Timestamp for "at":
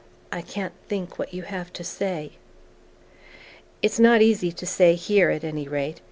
5.29-5.43